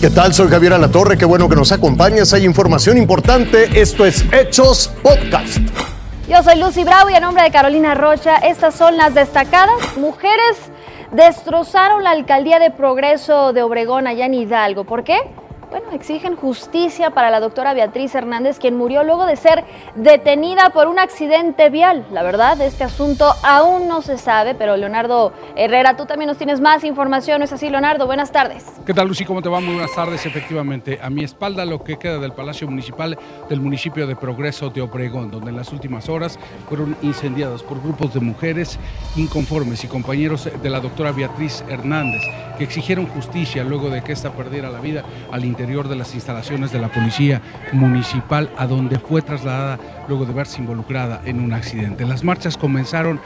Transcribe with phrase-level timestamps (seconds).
[0.00, 0.32] ¿Qué tal?
[0.32, 2.32] Soy Javier Alatorre, qué bueno que nos acompañas.
[2.32, 3.78] Hay información importante.
[3.78, 5.58] Esto es Hechos Podcast.
[6.26, 10.56] Yo soy Lucy Bravo y a nombre de Carolina Rocha, estas son las destacadas mujeres
[11.12, 14.84] destrozaron la alcaldía de Progreso de Obregón allá en Hidalgo.
[14.84, 15.18] ¿Por qué?
[15.70, 20.88] Bueno, exigen justicia para la doctora Beatriz Hernández, quien murió luego de ser detenida por
[20.88, 22.04] un accidente vial.
[22.10, 26.60] La verdad, este asunto aún no se sabe, pero Leonardo Herrera, tú también nos tienes
[26.60, 28.06] más información, ¿no es así, Leonardo?
[28.06, 28.66] Buenas tardes.
[28.84, 29.24] ¿Qué tal, Lucy?
[29.24, 29.60] ¿Cómo te va?
[29.60, 30.26] Muy buenas tardes.
[30.26, 33.16] Efectivamente, a mi espalda lo que queda del Palacio Municipal
[33.48, 38.12] del municipio de Progreso de Obregón, donde en las últimas horas fueron incendiadas por grupos
[38.12, 38.78] de mujeres
[39.16, 42.22] inconformes y compañeros de la doctora Beatriz Hernández,
[42.60, 46.70] que exigieron justicia luego de que ésta perdiera la vida al interior de las instalaciones
[46.70, 47.40] de la Policía
[47.72, 52.04] Municipal, a donde fue trasladada luego de verse involucrada en un accidente.
[52.04, 53.18] Las marchas comenzaron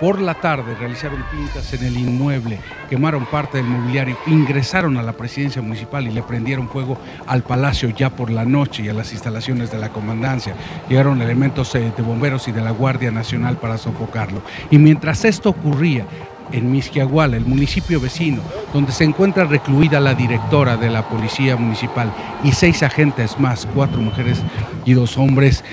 [0.00, 5.12] por la tarde realizaron pintas en el inmueble, quemaron parte del mobiliario, ingresaron a la
[5.12, 9.12] presidencia municipal y le prendieron fuego al palacio ya por la noche y a las
[9.12, 10.54] instalaciones de la comandancia.
[10.88, 14.40] Llegaron elementos eh, de bomberos y de la Guardia Nacional para sofocarlo.
[14.70, 16.06] Y mientras esto ocurría,
[16.52, 22.12] en Misquiahuala, el municipio vecino, donde se encuentra recluida la directora de la Policía Municipal
[22.44, 24.42] y seis agentes más, cuatro mujeres
[24.84, 25.64] y dos hombres,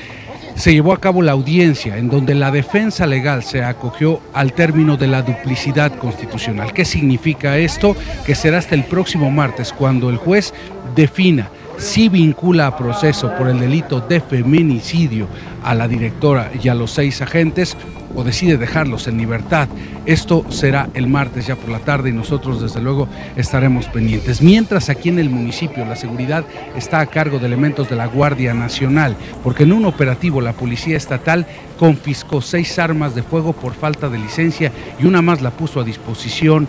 [0.56, 4.98] se llevó a cabo la audiencia en donde la defensa legal se acogió al término
[4.98, 6.74] de la duplicidad constitucional.
[6.74, 7.96] ¿Qué significa esto?
[8.26, 10.56] Que será hasta el próximo martes cuando el juez
[10.96, 15.28] defina si vincula a proceso por el delito de feminicidio
[15.64, 17.78] a la directora y a los seis agentes
[18.16, 19.68] o decide dejarlos en libertad.
[20.06, 24.42] Esto será el martes ya por la tarde y nosotros desde luego estaremos pendientes.
[24.42, 28.54] Mientras aquí en el municipio la seguridad está a cargo de elementos de la Guardia
[28.54, 31.46] Nacional, porque en un operativo la Policía Estatal
[31.78, 35.84] confiscó seis armas de fuego por falta de licencia y una más la puso a
[35.84, 36.68] disposición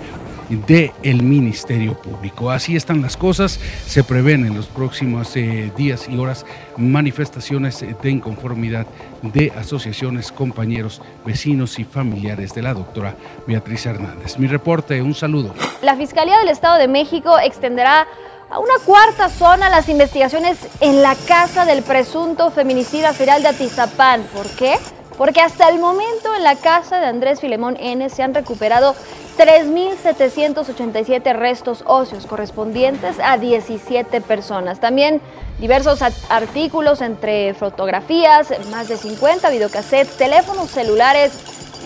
[0.48, 2.50] del el Ministerio Público.
[2.50, 6.44] Así están las cosas, se prevén en los próximos eh, días y horas
[6.76, 8.86] manifestaciones de inconformidad
[9.22, 13.14] de asociaciones, compañeros, vecinos y familiares de la doctora
[13.46, 14.38] Beatriz Hernández.
[14.38, 15.54] Mi reporte, un saludo.
[15.82, 18.06] La Fiscalía del Estado de México extenderá
[18.50, 24.22] a una cuarta zona las investigaciones en la casa del presunto feminicida serial de Atizapán.
[24.32, 24.76] ¿Por qué?
[25.18, 28.94] Porque hasta el momento en la casa de Andrés Filemón N se han recuperado
[29.36, 34.80] 3.787 restos óseos correspondientes a 17 personas.
[34.80, 35.20] También
[35.58, 41.32] diversos artículos entre fotografías, más de 50 videocassettes, teléfonos celulares,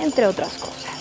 [0.01, 0.92] entre otras cosas.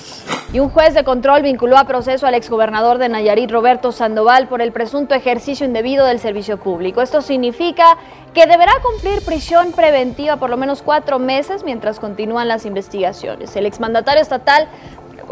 [0.54, 4.62] Y un juez de control vinculó a proceso al exgobernador de Nayarit, Roberto Sandoval, por
[4.62, 7.02] el presunto ejercicio indebido del servicio público.
[7.02, 7.98] Esto significa
[8.34, 13.56] que deberá cumplir prisión preventiva por lo menos cuatro meses mientras continúan las investigaciones.
[13.56, 14.68] El exmandatario estatal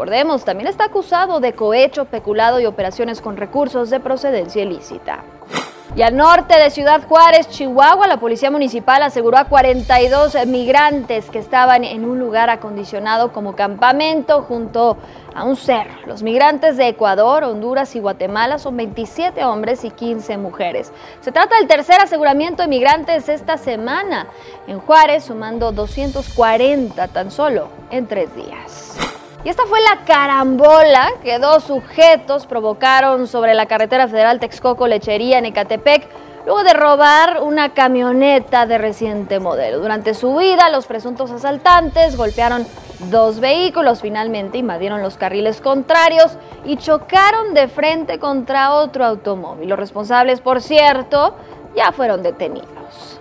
[0.00, 5.24] recordemos, también está acusado de cohecho, peculado y operaciones con recursos de procedencia ilícita.
[5.96, 11.40] Y al norte de Ciudad Juárez, Chihuahua, la policía municipal aseguró a 42 migrantes que
[11.40, 14.96] estaban en un lugar acondicionado como campamento junto
[15.34, 15.90] a un cerro.
[16.06, 20.92] Los migrantes de Ecuador, Honduras y Guatemala son 27 hombres y 15 mujeres.
[21.22, 24.28] Se trata del tercer aseguramiento de migrantes esta semana
[24.68, 29.09] en Juárez, sumando 240 tan solo en tres días.
[29.42, 35.46] Y esta fue la carambola que dos sujetos provocaron sobre la carretera federal Texcoco-Lechería en
[35.46, 36.06] Ecatepec
[36.44, 39.78] luego de robar una camioneta de reciente modelo.
[39.78, 42.66] Durante su huida, los presuntos asaltantes golpearon
[43.10, 46.36] dos vehículos, finalmente invadieron los carriles contrarios
[46.66, 49.70] y chocaron de frente contra otro automóvil.
[49.70, 51.34] Los responsables, por cierto,
[51.74, 53.19] ya fueron detenidos.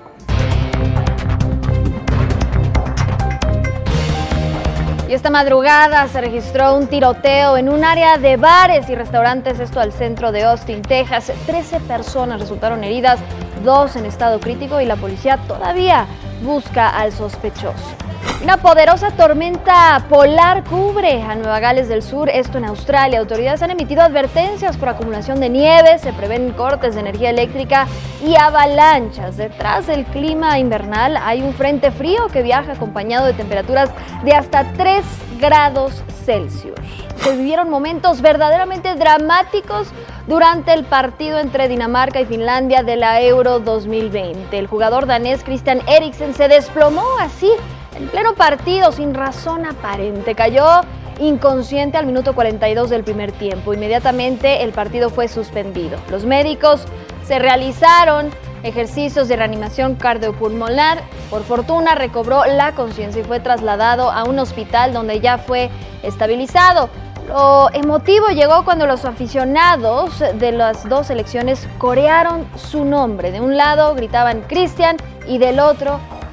[5.10, 9.80] Y esta madrugada se registró un tiroteo en un área de bares y restaurantes, esto
[9.80, 11.32] al centro de Austin, Texas.
[11.48, 13.20] Trece personas resultaron heridas,
[13.64, 16.06] dos en estado crítico y la policía todavía
[16.44, 18.09] busca al sospechoso.
[18.42, 23.20] Una poderosa tormenta polar cubre a Nueva Gales del Sur, esto en Australia.
[23.20, 27.86] Autoridades han emitido advertencias por acumulación de nieve, se prevén cortes de energía eléctrica
[28.26, 29.36] y avalanchas.
[29.38, 33.90] Detrás del clima invernal hay un frente frío que viaja acompañado de temperaturas
[34.24, 35.04] de hasta 3
[35.40, 36.80] grados Celsius.
[37.18, 39.90] Se vivieron momentos verdaderamente dramáticos
[40.28, 44.58] durante el partido entre Dinamarca y Finlandia de la Euro 2020.
[44.58, 47.50] El jugador danés Christian Eriksen se desplomó así
[48.00, 50.82] en pleno partido, sin razón aparente, cayó
[51.20, 53.74] inconsciente al minuto 42 del primer tiempo.
[53.74, 55.98] Inmediatamente el partido fue suspendido.
[56.10, 56.86] Los médicos
[57.26, 58.32] se realizaron
[58.64, 61.02] ejercicios de reanimación cardiopulmonar.
[61.30, 65.70] Por fortuna recobró la conciencia y fue trasladado a un hospital donde ya fue
[66.02, 66.90] estabilizado.
[67.28, 73.32] Lo emotivo llegó cuando los aficionados de las dos selecciones corearon su nombre.
[73.32, 74.98] De un lado gritaban Cristian
[75.28, 76.00] y del otro